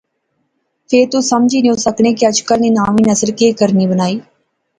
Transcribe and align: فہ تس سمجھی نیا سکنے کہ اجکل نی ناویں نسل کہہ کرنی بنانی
فہ 0.89 0.99
تس 1.11 1.23
سمجھی 1.31 1.59
نیا 1.65 1.75
سکنے 1.85 2.09
کہ 2.17 2.23
اجکل 2.27 2.57
نی 2.63 2.69
ناویں 2.77 3.07
نسل 3.09 3.29
کہہ 3.39 3.57
کرنی 3.59 3.85
بنانی 3.91 4.17